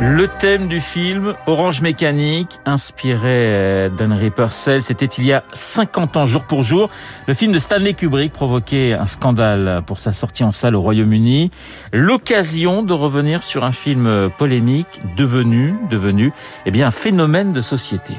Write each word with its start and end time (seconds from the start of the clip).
Le 0.00 0.28
thème 0.28 0.66
du 0.66 0.80
film 0.80 1.34
Orange 1.46 1.82
Mécanique, 1.82 2.58
inspiré 2.64 3.20
euh, 3.26 3.88
d'Henry 3.90 4.30
Purcell, 4.30 4.82
c'était 4.82 5.04
il 5.04 5.26
y 5.26 5.32
a 5.34 5.44
50 5.52 6.16
ans 6.16 6.26
jour 6.26 6.44
pour 6.44 6.62
jour. 6.62 6.88
Le 7.26 7.34
film 7.34 7.52
de 7.52 7.58
Stanley 7.58 7.92
Kubrick 7.92 8.32
provoquait 8.32 8.94
un 8.94 9.04
scandale 9.04 9.82
pour 9.86 9.98
sa 9.98 10.14
sortie 10.14 10.42
en 10.42 10.52
salle 10.52 10.74
au 10.74 10.80
Royaume-Uni. 10.80 11.50
L'occasion 11.92 12.82
de 12.82 12.94
revenir 12.94 13.42
sur 13.42 13.64
un 13.64 13.72
film 13.72 14.30
polémique 14.38 15.00
devenu, 15.18 15.74
devenu, 15.90 16.32
eh 16.64 16.70
bien, 16.70 16.86
un 16.86 16.90
phénomène 16.90 17.52
de 17.52 17.60
société. 17.60 18.14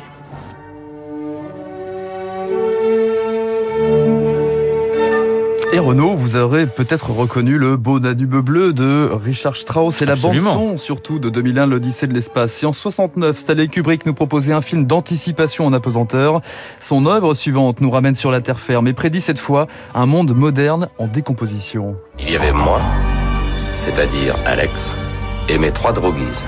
Et 5.73 5.79
Renaud, 5.79 6.13
vous 6.13 6.35
aurez 6.35 6.67
peut-être 6.67 7.09
reconnu 7.09 7.57
le 7.57 7.77
beau 7.77 7.99
Danube 7.99 8.35
bleu 8.35 8.73
de 8.73 9.09
Richard 9.11 9.55
Strauss 9.55 10.03
et 10.03 10.05
la 10.05 10.15
bande-son, 10.15 10.77
surtout 10.77 11.17
de 11.17 11.29
2001, 11.29 11.65
l'Odyssée 11.65 12.05
de 12.05 12.13
l'espace. 12.13 12.51
Si 12.51 12.67
en 12.67 12.73
69, 12.73 13.35
Stanley 13.35 13.69
Kubrick 13.69 14.05
nous 14.05 14.13
proposait 14.13 14.53
un 14.53 14.61
film 14.61 14.85
d'anticipation 14.85 15.65
en 15.65 15.73
apesanteur, 15.73 16.41
son 16.79 17.07
œuvre 17.07 17.33
suivante 17.33 17.81
nous 17.81 17.89
ramène 17.89 18.13
sur 18.13 18.29
la 18.29 18.39
terre 18.39 18.59
ferme 18.59 18.87
et 18.87 18.93
prédit 18.93 19.19
cette 19.19 19.39
fois 19.39 19.65
un 19.95 20.05
monde 20.05 20.35
moderne 20.35 20.89
en 20.99 21.07
décomposition. 21.07 21.95
Il 22.19 22.29
y 22.29 22.35
avait 22.35 22.51
moi, 22.51 22.79
c'est-à-dire 23.73 24.35
Alex, 24.45 24.95
et 25.49 25.57
mes 25.57 25.71
trois 25.71 25.91
droguises. 25.91 26.45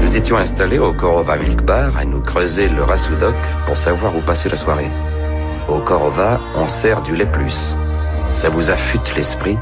Nous 0.00 0.16
étions 0.16 0.38
installés 0.38 0.78
au 0.78 0.94
Korova 0.94 1.36
Milk 1.36 1.60
Bar 1.60 1.94
à 1.98 2.06
nous 2.06 2.22
creuser 2.22 2.70
le 2.70 2.82
Rassoudok 2.82 3.34
pour 3.66 3.76
savoir 3.76 4.16
où 4.16 4.22
passer 4.22 4.48
la 4.48 4.56
soirée. 4.56 4.88
Au 5.68 5.78
Korova, 5.80 6.40
on 6.56 6.66
sert 6.66 7.02
du 7.02 7.14
lait 7.14 7.30
plus 7.30 7.76
ça 8.36 8.50
vous 8.50 8.70
affûte 8.70 9.14
l'esprit 9.16 9.56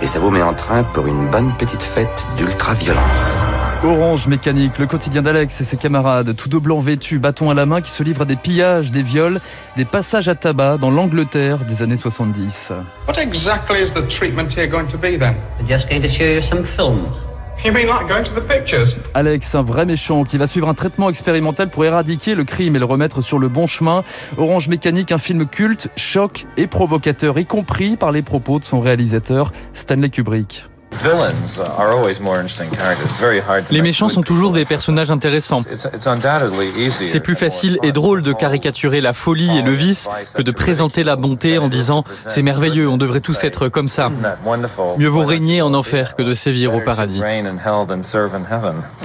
et 0.00 0.06
ça 0.06 0.20
vous 0.20 0.30
met 0.30 0.40
en 0.40 0.54
train 0.54 0.84
pour 0.84 1.06
une 1.06 1.28
bonne 1.30 1.52
petite 1.58 1.82
fête 1.82 2.26
d'ultra-violence. 2.36 3.42
Orange 3.82 4.28
Mécanique, 4.28 4.78
le 4.78 4.86
quotidien 4.86 5.20
d'Alex 5.20 5.60
et 5.60 5.64
ses 5.64 5.76
camarades, 5.76 6.34
tous 6.36 6.48
deux 6.48 6.60
blancs 6.60 6.82
vêtus, 6.82 7.18
bâtons 7.18 7.50
à 7.50 7.54
la 7.54 7.66
main, 7.66 7.80
qui 7.80 7.90
se 7.90 8.02
livrent 8.02 8.22
à 8.22 8.24
des 8.24 8.36
pillages, 8.36 8.92
des 8.92 9.02
viols, 9.02 9.40
des 9.76 9.84
passages 9.84 10.28
à 10.28 10.34
tabac 10.34 10.78
dans 10.78 10.90
l'Angleterre 10.90 11.58
des 11.58 11.82
années 11.82 11.96
70. 11.96 12.72
What 13.08 13.20
exactly 13.20 13.82
is 13.82 13.92
the 13.92 14.06
treatment 14.08 14.54
here 14.54 14.68
going 14.68 14.86
to 14.88 14.96
be 14.96 15.18
then? 15.18 15.34
I'm 15.58 15.68
just 15.68 15.88
going 15.88 16.02
to 16.02 16.08
show 16.08 16.24
you 16.24 16.40
some 16.40 16.64
films. 16.64 17.29
Alex, 19.12 19.54
un 19.54 19.62
vrai 19.62 19.84
méchant 19.84 20.24
qui 20.24 20.38
va 20.38 20.46
suivre 20.46 20.68
un 20.68 20.74
traitement 20.74 21.10
expérimental 21.10 21.68
pour 21.68 21.84
éradiquer 21.84 22.34
le 22.34 22.44
crime 22.44 22.74
et 22.74 22.78
le 22.78 22.86
remettre 22.86 23.20
sur 23.20 23.38
le 23.38 23.48
bon 23.48 23.66
chemin. 23.66 24.02
Orange 24.38 24.68
Mécanique, 24.68 25.12
un 25.12 25.18
film 25.18 25.46
culte, 25.46 25.88
choc 25.94 26.46
et 26.56 26.66
provocateur, 26.66 27.38
y 27.38 27.44
compris 27.44 27.96
par 27.96 28.12
les 28.12 28.22
propos 28.22 28.60
de 28.60 28.64
son 28.64 28.80
réalisateur 28.80 29.52
Stanley 29.74 30.08
Kubrick. 30.08 30.69
Les 33.70 33.82
méchants 33.82 34.08
sont 34.08 34.22
toujours 34.22 34.52
des 34.52 34.64
personnages 34.64 35.10
intéressants. 35.10 35.62
C'est 37.06 37.20
plus 37.20 37.36
facile 37.36 37.78
et 37.82 37.92
drôle 37.92 38.22
de 38.22 38.32
caricaturer 38.32 39.00
la 39.00 39.12
folie 39.12 39.58
et 39.58 39.62
le 39.62 39.72
vice 39.72 40.08
que 40.34 40.42
de 40.42 40.50
présenter 40.50 41.02
la 41.02 41.16
bonté 41.16 41.58
en 41.58 41.68
disant 41.68 42.04
c'est 42.26 42.42
merveilleux, 42.42 42.88
on 42.88 42.98
devrait 42.98 43.20
tous 43.20 43.42
être 43.44 43.68
comme 43.68 43.88
ça. 43.88 44.08
Mieux 44.98 45.08
vaut 45.08 45.24
régner 45.24 45.62
en 45.62 45.72
enfer 45.74 46.16
que 46.16 46.22
de 46.22 46.34
sévir 46.34 46.74
au 46.74 46.80
paradis. 46.80 47.20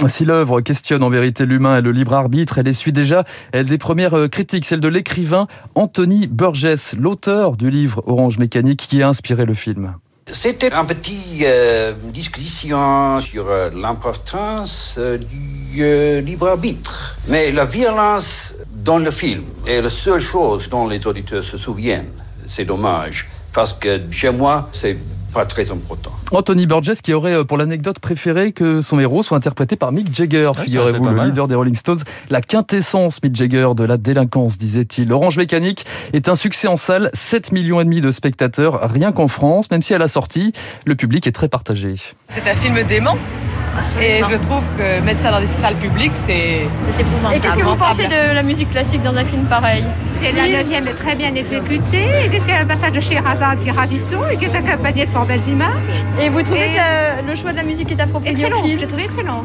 Si 0.08 0.26
l'œuvre 0.26 0.62
questionne 0.62 1.04
en 1.04 1.10
vérité 1.10 1.46
l'humain 1.46 1.78
et 1.78 1.82
le 1.82 1.92
libre 1.92 2.14
arbitre, 2.14 2.58
elle 2.58 2.68
essuie 2.68 2.94
déjà 2.94 3.24
elle 3.52 3.66
des 3.66 3.78
premières 3.78 4.18
euh, 4.18 4.28
critiques, 4.28 4.66
celle 4.66 4.80
de 4.80 4.88
l'écrivain 4.88 5.48
Anthony 5.76 6.28
Burgess, 6.28 6.94
l'auteur 6.98 7.56
du 7.58 7.70
livre 7.70 8.04
Orange 8.06 8.38
Mécanique 8.38 8.86
qui 8.90 9.02
a 9.02 9.08
inspiré 9.08 9.46
le 9.46 9.54
film. 9.54 9.94
C'était 10.32 10.74
un 10.74 10.86
petit 10.86 11.44
euh, 11.44 11.94
discussion 12.06 13.22
sur 13.22 13.48
euh, 13.48 13.70
l'importance 13.76 14.96
euh, 14.98 15.20
du 15.20 15.84
euh, 15.84 16.20
libre 16.20 16.48
arbitre. 16.48 17.16
Mais 17.28 17.52
la 17.52 17.66
violence 17.66 18.56
dans 18.74 18.98
le 18.98 19.12
film 19.12 19.44
est 19.68 19.82
la 19.84 19.90
seule 19.90 20.20
chose 20.20 20.68
dont 20.68 20.88
les 20.88 21.06
auditeurs 21.06 21.44
se 21.44 21.58
souviennent. 21.58 22.10
C'est 22.48 22.66
dommage. 22.66 23.28
Parce 23.54 23.74
que 23.74 24.02
chez 24.10 24.32
moi, 24.32 24.68
c'est 24.74 24.98
pas 25.36 25.46
très 25.46 25.70
important. 25.70 26.12
Anthony 26.32 26.66
Burgess 26.66 27.02
qui 27.02 27.14
aurait 27.14 27.34
euh, 27.34 27.44
pour 27.44 27.58
l'anecdote 27.58 28.00
préféré 28.00 28.54
que 28.54 28.82
son 28.82 29.00
héros 29.00 29.22
soit 29.22 29.38
interprété 29.38 29.76
par 29.76 29.92
Mick 29.92 30.16
Jagger, 30.16 30.48
Ouais, 30.56 30.64
figurez-vous, 30.64 31.06
le 31.10 31.16
mal. 31.16 31.28
leader 31.28 31.48
des 31.50 31.56
Rolling 31.56 31.76
Stones, 31.76 32.00
la 32.30 32.42
quintessence 32.42 33.22
Mick 33.22 33.36
Jagger 33.36 33.68
de 33.76 33.84
la 33.84 33.98
délinquance, 33.98 34.58
disait-il. 34.58 35.12
Orange 35.12 35.38
Mécanique 35.38 35.86
est 36.14 36.30
un 36.30 36.36
succès 36.38 36.70
en 36.70 36.78
salle, 36.78 37.10
7 37.14 37.52
millions 37.52 37.82
et 37.82 37.84
demi 37.84 38.00
de 38.00 38.12
spectateurs, 38.12 38.90
rien 38.90 39.12
qu'en 39.12 39.28
France, 39.28 39.70
même 39.72 39.82
si 39.82 39.94
à 39.94 39.98
la 39.98 40.08
sortie, 40.08 40.54
le 40.86 40.96
public 40.96 41.28
est 41.28 41.34
très 41.34 41.50
partagé. 41.50 41.96
C'est 42.30 42.50
un 42.50 42.56
film 42.56 42.82
dément. 42.88 43.18
Et 44.02 44.22
je 44.30 44.36
trouve 44.38 44.64
que 44.78 45.02
mettre 45.04 45.20
ça 45.20 45.32
dans 45.32 45.42
des 45.42 45.46
salles 45.48 45.76
publiques, 45.76 46.14
c'est. 46.16 46.34
Et 46.34 47.40
qu'est-ce 47.42 47.58
que 47.58 47.64
vous 47.64 47.76
pensez 47.76 48.08
de 48.08 48.34
la 48.34 48.42
musique 48.42 48.72
classique 48.72 49.04
dans 49.04 49.16
un 49.16 49.26
film 49.26 49.44
pareil? 49.44 49.84
La 50.34 50.48
neuvième 50.48 50.88
est 50.88 50.94
très 50.96 51.16
bien 51.16 51.34
exécutée. 51.36 52.08
Et 52.26 52.30
qu'est-ce 52.30 52.46
qu'il 52.46 52.54
y 52.56 52.58
a 52.58 52.62
le 52.62 52.68
passage 52.68 52.92
de 52.94 53.00
Scheherazade 53.00 53.60
qui 53.62 53.70
est 53.70 53.72
ravissant 53.72 54.28
et 54.32 54.38
qui 54.38 54.46
est 54.46 54.56
accompagné 54.56 55.06
de 55.06 55.10
fort 55.12 55.26
belles 55.26 55.48
images 55.48 55.70
Et 56.22 56.30
vous 56.30 56.42
trouvez 56.42 56.62
Et- 56.62 56.76
que 57.24 57.28
le 57.30 57.36
choix 57.36 57.52
de 57.52 57.58
la 57.58 57.64
musique 57.64 57.92
est 57.92 58.00
approprié 58.02 58.32
Excellent, 58.32 58.64
j'ai 58.66 58.88
trouvé 58.88 59.04
excellent. 59.04 59.44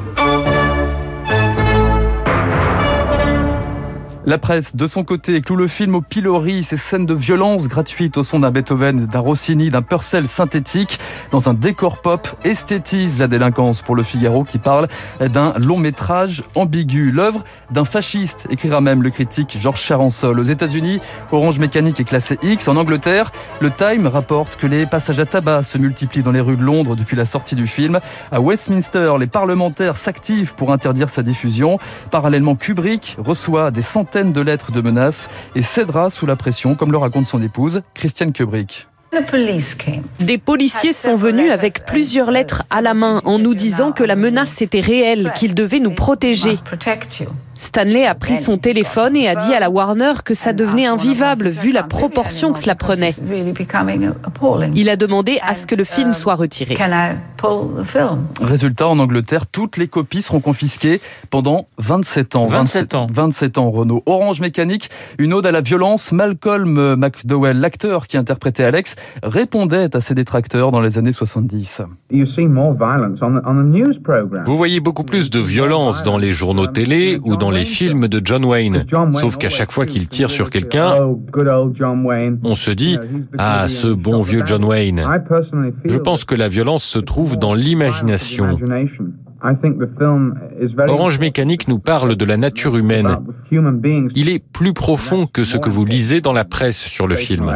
La 4.31 4.39
presse, 4.39 4.77
de 4.77 4.87
son 4.87 5.03
côté, 5.03 5.41
cloue 5.41 5.57
le 5.57 5.67
film 5.67 5.97
au 5.97 6.03
pilori, 6.03 6.63
ces 6.63 6.77
scènes 6.77 7.05
de 7.05 7.15
violence 7.15 7.67
gratuites 7.67 8.17
au 8.17 8.23
son 8.23 8.39
d'un 8.39 8.53
Beethoven, 8.53 9.07
d'un 9.07 9.19
Rossini, 9.19 9.71
d'un 9.71 9.83
Purcell 9.83 10.29
synthétique, 10.29 11.01
dans 11.33 11.49
un 11.49 11.55
décor 11.55 12.01
pop, 12.01 12.29
esthétise 12.45 13.19
la 13.19 13.27
délinquance 13.27 13.83
pour 13.83 13.97
le 13.97 14.05
Figaro 14.05 14.45
qui 14.45 14.59
parle 14.59 14.87
d'un 15.19 15.53
long 15.59 15.79
métrage 15.79 16.45
ambigu. 16.55 17.11
L'œuvre 17.11 17.43
d'un 17.73 17.85
fasciste, 17.85 18.47
écrira 18.51 18.81
même 18.81 19.03
le 19.03 19.11
critique 19.11 19.59
Georges 19.61 19.81
Charansol. 19.81 20.39
Aux 20.39 20.45
États-Unis, 20.45 21.01
Orange 21.33 21.59
Mécanique 21.59 21.99
est 21.99 22.05
classé 22.05 22.39
X. 22.41 22.69
En 22.69 22.77
Angleterre, 22.77 23.33
le 23.59 23.73
Time 23.73 24.07
rapporte 24.07 24.55
que 24.55 24.69
les 24.69 24.87
passages 24.87 25.19
à 25.19 25.27
tabac 25.27 25.65
se 25.65 25.77
multiplient 25.77 26.23
dans 26.23 26.31
les 26.31 26.41
rues 26.41 26.57
de 26.57 26.63
Londres 26.63 26.95
depuis 26.95 27.17
la 27.17 27.27
sortie 27.27 27.57
du 27.57 27.67
film. 27.67 27.99
À 28.31 28.41
Westminster, 28.41 29.13
les 29.19 29.27
parlementaires 29.27 29.97
s'activent 29.97 30.55
pour 30.55 30.73
interdire 30.73 31.11
sa 31.11 31.25
diffusion. 31.25 31.81
Parallèlement, 32.13 32.55
Kubrick 32.55 33.17
reçoit 33.19 33.73
des 33.73 33.83
centaines 33.83 34.20
de 34.25 34.41
lettres 34.41 34.73
de 34.73 34.81
menaces 34.81 35.29
et 35.55 35.63
cédera 35.63 36.11
sous 36.11 36.27
la 36.27 36.37
pression, 36.37 36.75
comme 36.75 36.93
le 36.93 36.99
raconte 36.99 37.27
son 37.27 37.43
épouse, 37.43 37.83
Christiane 37.95 38.33
Kubrick. 38.33 38.87
Des 40.21 40.39
policiers 40.39 40.93
sont 40.93 41.17
venus 41.17 41.51
avec 41.51 41.85
plusieurs 41.85 42.31
lettres 42.31 42.63
à 42.71 42.81
la 42.81 42.95
main 42.95 43.21
en 43.25 43.41
nous 43.41 43.55
disant 43.55 43.91
que 43.91 44.05
la 44.05 44.15
menace 44.15 44.63
était 44.63 44.81
réelle, 44.81 45.33
qu'ils 45.35 45.55
devaient 45.55 45.81
nous 45.81 45.95
protéger. 45.95 46.59
Stanley 47.59 48.07
a 48.07 48.15
pris 48.15 48.37
son 48.37 48.57
téléphone 48.57 49.17
et 49.17 49.29
a 49.29 49.35
dit 49.35 49.53
à 49.53 49.61
la 49.61 49.69
Warner 49.69 50.13
que 50.25 50.33
ça 50.33 50.53
devenait 50.53 50.87
invivable 50.87 51.49
vu 51.49 51.73
la 51.73 51.83
proportion 51.83 52.53
que 52.53 52.59
cela 52.59 52.75
prenait. 52.75 53.15
Il 54.75 54.89
a 54.89 54.97
demandé 54.97 55.41
à 55.43 55.55
ce 55.55 55.67
que 55.67 55.75
le 55.75 55.85
film 55.85 56.15
soit 56.15 56.37
retiré. 56.37 56.79
Résultat, 58.41 58.89
en 58.89 58.99
Angleterre, 58.99 59.47
toutes 59.47 59.77
les 59.77 59.89
copies 59.89 60.23
seront 60.23 60.41
confisquées 60.41 61.01
pendant 61.31 61.67
27 61.79 62.37
ans. 62.37 62.47
27 62.47 62.95
ans. 62.95 63.07
27 63.11 63.59
ans, 63.59 63.71
Renault. 63.71 64.03
Orange 64.07 64.41
Mécanique, 64.41 64.91
une 65.19 65.33
ode 65.33 65.47
à 65.47 65.53
la 65.53 65.61
violence. 65.61 66.13
Malcolm 66.13 66.97
McDowell, 66.97 67.61
l'acteur 67.61 68.07
qui 68.07 68.17
interprétait 68.17 68.65
Alex, 68.65 68.95
répondait 69.23 69.95
à 69.97 70.01
ses 70.01 70.15
détracteurs 70.15 70.71
dans 70.71 70.81
les 70.81 70.99
années 70.99 71.13
70. 71.13 71.83
Vous 74.47 74.57
voyez 74.57 74.81
beaucoup 74.81 75.05
plus 75.05 75.31
de 75.31 75.39
violence 75.39 76.03
dans 76.03 76.19
les 76.19 76.33
journaux 76.33 76.67
télé 76.67 77.19
ou 77.25 77.37
dans 77.37 77.51
les 77.51 77.65
films 77.65 78.09
de 78.09 78.21
John 78.25 78.45
Wayne. 78.45 78.85
Sauf 79.15 79.37
qu'à 79.37 79.51
chaque 79.51 79.73
fois 79.73 79.87
qu'il 79.87 80.09
tire 80.09 80.31
sur 80.31 80.51
quelqu'un, 80.51 80.95
on 82.45 82.55
se 82.55 82.71
dit 82.71 82.99
Ah, 83.39 83.69
ce 83.69 83.89
bon 83.89 84.23
vieux 84.23 84.43
John 84.45 84.65
Wayne. 84.65 85.05
Je 85.85 85.99
pense 85.99 86.25
que 86.25 86.35
la 86.35 86.49
violence 86.49 86.85
se 86.85 86.99
trouve 86.99 87.30
dans 87.37 87.55
l'imagination. 87.55 88.59
Orange 90.89 91.19
Mécanique 91.19 91.69
nous 91.69 91.79
parle 91.79 92.15
de 92.15 92.25
la 92.25 92.37
nature 92.37 92.77
humaine. 92.77 93.17
Il 94.15 94.29
est 94.29 94.39
plus 94.39 94.73
profond 94.73 95.27
que 95.27 95.45
ce 95.45 95.57
que 95.57 95.71
vous 95.71 95.85
lisez 95.85 96.21
dans 96.21 96.33
la 96.33 96.45
presse 96.45 96.79
sur 96.79 97.07
le 97.07 97.17
film. 97.17 97.51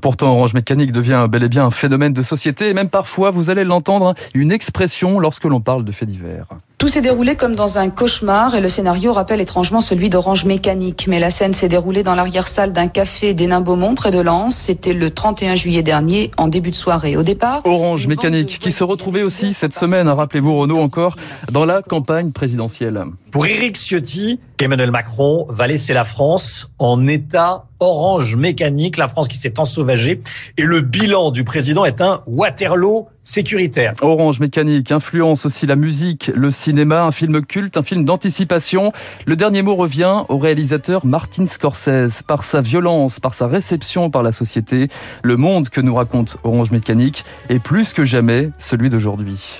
Pourtant, 0.00 0.32
Orange 0.32 0.54
Mécanique 0.54 0.92
devient 0.92 1.26
bel 1.30 1.42
et 1.42 1.48
bien 1.48 1.66
un 1.66 1.70
phénomène 1.70 2.12
de 2.12 2.22
société 2.22 2.68
et 2.68 2.74
même 2.74 2.88
parfois, 2.88 3.30
vous 3.30 3.50
allez 3.50 3.64
l'entendre, 3.64 4.14
une 4.34 4.52
expression 4.52 5.18
lorsque 5.18 5.44
l'on 5.44 5.60
parle 5.60 5.84
de 5.84 5.92
faits 5.92 6.08
divers. 6.08 6.48
Tout 6.78 6.88
s'est 6.88 7.00
déroulé 7.00 7.36
comme 7.36 7.56
dans 7.56 7.78
un 7.78 7.88
cauchemar 7.88 8.54
et 8.54 8.60
le 8.60 8.68
scénario 8.68 9.10
rappelle 9.14 9.40
étrangement 9.40 9.80
celui 9.80 10.10
d'Orange 10.10 10.44
Mécanique. 10.44 11.06
Mais 11.08 11.18
la 11.18 11.30
scène 11.30 11.54
s'est 11.54 11.70
déroulée 11.70 12.02
dans 12.02 12.14
l'arrière-salle 12.14 12.74
d'un 12.74 12.86
café 12.86 13.32
d'Hénin-Beaumont 13.32 13.94
près 13.94 14.10
de 14.10 14.20
Lens. 14.20 14.54
C'était 14.54 14.92
le 14.92 15.10
31 15.10 15.54
juillet 15.54 15.82
dernier 15.82 16.32
en 16.36 16.48
début 16.48 16.70
de 16.70 16.76
soirée. 16.76 17.16
Au 17.16 17.22
départ, 17.22 17.62
Orange 17.64 18.06
Mécanique 18.06 18.58
qui 18.60 18.72
se 18.72 18.84
retrouvait 18.84 19.22
aussi 19.22 19.54
cette 19.54 19.74
semaine, 19.74 20.06
rappelez-vous 20.06 20.54
Renaud 20.54 20.78
encore, 20.78 21.16
dans 21.50 21.64
la 21.64 21.80
campagne 21.80 22.30
présidentielle. 22.30 23.04
Pour 23.36 23.46
Éric 23.46 23.76
Ciotti, 23.76 24.40
Emmanuel 24.58 24.90
Macron 24.90 25.44
va 25.50 25.66
laisser 25.66 25.92
la 25.92 26.04
France 26.04 26.70
en 26.78 27.06
état 27.06 27.66
orange 27.80 28.34
mécanique, 28.34 28.96
la 28.96 29.08
France 29.08 29.28
qui 29.28 29.36
s'est 29.36 29.60
ensauvagée. 29.60 30.20
Et 30.56 30.62
le 30.62 30.80
bilan 30.80 31.30
du 31.30 31.44
président 31.44 31.84
est 31.84 32.00
un 32.00 32.22
Waterloo 32.26 33.08
sécuritaire. 33.22 33.92
Orange 34.00 34.40
mécanique 34.40 34.90
influence 34.90 35.44
aussi 35.44 35.66
la 35.66 35.76
musique, 35.76 36.30
le 36.34 36.50
cinéma, 36.50 37.02
un 37.02 37.10
film 37.10 37.44
culte, 37.44 37.76
un 37.76 37.82
film 37.82 38.06
d'anticipation. 38.06 38.92
Le 39.26 39.36
dernier 39.36 39.60
mot 39.60 39.74
revient 39.76 40.22
au 40.30 40.38
réalisateur 40.38 41.04
Martin 41.04 41.46
Scorsese. 41.46 42.22
Par 42.26 42.42
sa 42.42 42.62
violence, 42.62 43.20
par 43.20 43.34
sa 43.34 43.48
réception 43.48 44.08
par 44.08 44.22
la 44.22 44.32
société, 44.32 44.88
le 45.22 45.36
monde 45.36 45.68
que 45.68 45.82
nous 45.82 45.94
raconte 45.94 46.38
Orange 46.42 46.70
mécanique 46.70 47.26
est 47.50 47.58
plus 47.58 47.92
que 47.92 48.02
jamais 48.02 48.48
celui 48.56 48.88
d'aujourd'hui. 48.88 49.58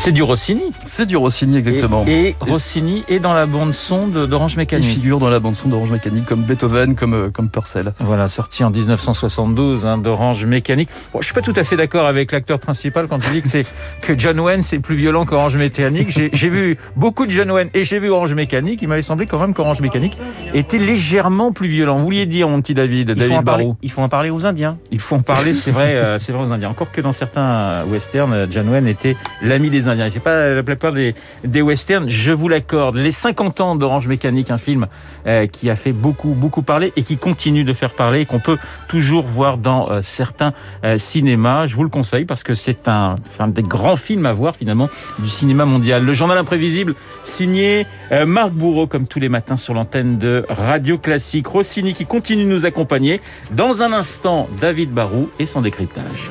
C'est 0.00 0.12
du 0.12 0.22
Rossini. 0.22 0.62
C'est 0.84 1.06
du 1.06 1.16
Rossini, 1.16 1.56
exactement. 1.56 2.04
Et, 2.06 2.28
et 2.28 2.36
Rossini 2.40 3.04
est 3.08 3.18
dans 3.18 3.34
la 3.34 3.46
bande-son 3.46 4.06
d'Orange 4.06 4.56
Mécanique. 4.56 4.86
Il 4.86 4.94
figure 4.94 5.18
dans 5.18 5.28
la 5.28 5.40
bande-son 5.40 5.68
d'Orange 5.68 5.90
Mécanique, 5.90 6.24
comme 6.24 6.42
Beethoven, 6.42 6.94
comme, 6.94 7.14
euh, 7.14 7.30
comme 7.30 7.48
Purcell. 7.48 7.92
Voilà, 7.98 8.28
sorti 8.28 8.62
en 8.62 8.70
1972 8.70 9.86
hein, 9.86 9.98
d'Orange 9.98 10.46
Mécanique. 10.46 10.88
Bon, 11.12 11.18
je 11.20 11.24
suis 11.24 11.34
pas 11.34 11.42
tout 11.42 11.52
à 11.56 11.64
fait 11.64 11.76
d'accord 11.76 12.06
avec 12.06 12.30
l'acteur 12.30 12.60
principal 12.60 13.08
quand 13.08 13.18
il 13.26 13.32
dit 13.32 13.42
que, 13.42 13.48
c'est, 13.48 13.66
que 14.00 14.16
John 14.16 14.38
Wayne 14.38 14.62
c'est 14.62 14.78
plus 14.78 14.94
violent 14.94 15.26
qu'Orange 15.26 15.56
Mécanique. 15.56 16.10
J'ai, 16.10 16.30
j'ai 16.32 16.48
vu 16.48 16.78
beaucoup 16.94 17.26
de 17.26 17.32
John 17.32 17.50
Wayne 17.50 17.68
et 17.74 17.82
j'ai 17.82 17.98
vu 17.98 18.08
Orange 18.08 18.34
Mécanique. 18.34 18.80
Il 18.80 18.88
m'avait 18.88 19.02
semblé 19.02 19.26
quand 19.26 19.40
même 19.40 19.52
qu'Orange 19.52 19.80
Mécanique 19.80 20.16
était 20.54 20.78
légèrement 20.78 21.50
plus 21.50 21.68
violent. 21.68 21.98
Vous 21.98 22.04
vouliez 22.04 22.26
dire, 22.26 22.48
mon 22.48 22.60
petit 22.62 22.72
David, 22.72 23.10
il 23.10 23.14
David 23.16 23.42
Barou 23.42 23.76
Il 23.82 23.90
faut 23.90 24.02
en 24.02 24.08
parler 24.08 24.30
aux 24.30 24.46
Indiens. 24.46 24.78
Il 24.92 25.00
faut 25.00 25.16
en 25.16 25.22
parler, 25.22 25.54
c'est 25.54 25.72
vrai, 25.72 25.96
euh, 25.96 26.20
c'est 26.20 26.30
vrai 26.30 26.44
aux 26.44 26.52
Indiens. 26.52 26.70
Encore 26.70 26.92
que 26.92 27.00
dans 27.00 27.12
certains 27.12 27.84
westerns, 27.90 28.46
John 28.48 28.68
Wayne 28.68 28.86
était 28.86 29.16
l'ami 29.42 29.70
des 29.70 29.87
C'est 30.10 30.22
pas 30.22 30.50
la 30.50 30.62
plupart 30.62 30.92
des, 30.92 31.14
westerns, 31.62 32.08
je 32.08 32.32
vous 32.32 32.48
l'accorde. 32.48 32.96
Les 32.96 33.12
50 33.12 33.60
ans 33.60 33.76
d'Orange 33.76 34.06
Mécanique, 34.06 34.50
un 34.50 34.58
film 34.58 34.86
euh, 35.26 35.46
qui 35.46 35.70
a 35.70 35.76
fait 35.76 35.92
beaucoup, 35.92 36.34
beaucoup 36.34 36.62
parler 36.62 36.92
et 36.96 37.02
qui 37.02 37.16
continue 37.16 37.64
de 37.64 37.72
faire 37.72 37.94
parler 37.94 38.20
et 38.20 38.26
qu'on 38.26 38.38
peut 38.38 38.58
toujours 38.88 39.26
voir 39.26 39.58
dans 39.58 39.90
euh, 39.90 40.00
certains 40.02 40.52
euh, 40.84 40.98
cinémas. 40.98 41.66
Je 41.66 41.76
vous 41.76 41.84
le 41.84 41.88
conseille 41.88 42.24
parce 42.24 42.42
que 42.42 42.54
c'est 42.54 42.88
un, 42.88 43.16
un, 43.38 43.48
des 43.48 43.62
grands 43.62 43.96
films 43.96 44.26
à 44.26 44.32
voir 44.32 44.56
finalement 44.56 44.88
du 45.18 45.28
cinéma 45.28 45.64
mondial. 45.64 46.04
Le 46.04 46.14
journal 46.14 46.38
imprévisible 46.38 46.94
signé 47.24 47.86
Marc 48.26 48.50
Bourreau 48.50 48.86
comme 48.86 49.06
tous 49.06 49.20
les 49.20 49.28
matins 49.28 49.56
sur 49.56 49.74
l'antenne 49.74 50.18
de 50.18 50.44
Radio 50.48 50.98
Classique. 50.98 51.46
Rossini 51.46 51.94
qui 51.94 52.06
continue 52.06 52.44
de 52.44 52.48
nous 52.48 52.66
accompagner. 52.66 53.20
Dans 53.50 53.82
un 53.82 53.92
instant, 53.92 54.48
David 54.60 54.90
Barou 54.90 55.28
et 55.38 55.46
son 55.46 55.62
décryptage. 55.62 56.30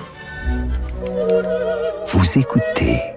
Vous 2.08 2.38
écoutez 2.38 3.17